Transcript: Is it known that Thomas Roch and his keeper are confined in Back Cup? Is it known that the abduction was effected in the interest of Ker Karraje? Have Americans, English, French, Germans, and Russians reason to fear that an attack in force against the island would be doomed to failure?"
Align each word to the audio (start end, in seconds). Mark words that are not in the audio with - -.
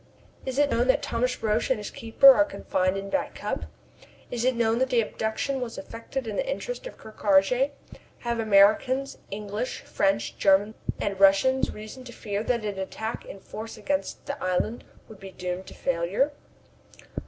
Is 0.47 0.57
it 0.57 0.71
known 0.71 0.87
that 0.87 1.03
Thomas 1.03 1.43
Roch 1.43 1.69
and 1.69 1.77
his 1.77 1.91
keeper 1.91 2.33
are 2.33 2.43
confined 2.43 2.97
in 2.97 3.11
Back 3.11 3.35
Cup? 3.35 3.65
Is 4.31 4.43
it 4.43 4.55
known 4.55 4.79
that 4.79 4.89
the 4.89 4.99
abduction 4.99 5.61
was 5.61 5.77
effected 5.77 6.25
in 6.25 6.37
the 6.37 6.49
interest 6.49 6.87
of 6.87 6.97
Ker 6.97 7.11
Karraje? 7.11 7.69
Have 8.25 8.39
Americans, 8.39 9.19
English, 9.29 9.81
French, 9.81 10.35
Germans, 10.39 10.73
and 10.99 11.19
Russians 11.19 11.69
reason 11.69 12.03
to 12.05 12.13
fear 12.13 12.41
that 12.41 12.65
an 12.65 12.79
attack 12.79 13.25
in 13.25 13.39
force 13.39 13.77
against 13.77 14.25
the 14.25 14.43
island 14.43 14.83
would 15.07 15.19
be 15.19 15.29
doomed 15.31 15.67
to 15.67 15.75
failure?" 15.75 16.31